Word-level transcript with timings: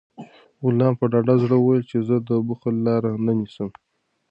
غلام 0.63 0.93
په 0.99 1.05
ډاډه 1.11 1.35
زړه 1.43 1.55
وویل 1.59 1.83
چې 1.91 1.97
زه 2.07 2.15
د 2.27 2.29
بخل 2.47 2.75
لاره 2.87 3.11
نه 3.25 3.33
نیسم. 3.39 3.69